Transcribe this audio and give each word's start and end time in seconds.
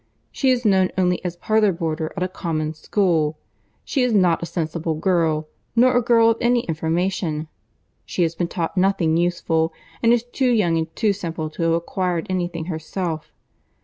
She 0.31 0.49
is 0.49 0.65
known 0.65 0.89
only 0.97 1.23
as 1.23 1.35
parlour 1.35 1.71
boarder 1.71 2.11
at 2.17 2.23
a 2.23 2.27
common 2.27 2.73
school. 2.73 3.37
She 3.85 4.01
is 4.01 4.15
not 4.15 4.41
a 4.41 4.47
sensible 4.47 4.95
girl, 4.95 5.47
nor 5.75 5.95
a 5.95 6.01
girl 6.01 6.31
of 6.31 6.39
any 6.41 6.61
information. 6.61 7.47
She 8.03 8.23
has 8.23 8.33
been 8.33 8.47
taught 8.47 8.75
nothing 8.75 9.15
useful, 9.15 9.71
and 10.01 10.11
is 10.11 10.23
too 10.23 10.49
young 10.49 10.75
and 10.75 10.95
too 10.95 11.13
simple 11.13 11.51
to 11.51 11.61
have 11.61 11.73
acquired 11.73 12.25
any 12.31 12.47
thing 12.47 12.65
herself. 12.65 13.31